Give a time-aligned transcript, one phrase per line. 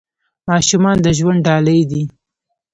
[0.49, 2.03] ماشومان د ژوند ډالۍ دي.